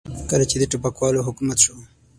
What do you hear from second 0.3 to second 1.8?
چې د ټوپکوالو حکومت شو.